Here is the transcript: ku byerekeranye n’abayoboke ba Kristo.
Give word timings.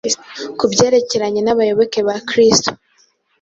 ku 0.57 0.65
byerekeranye 0.71 1.41
n’abayoboke 1.43 1.99
ba 2.07 2.15
Kristo. 2.29 2.71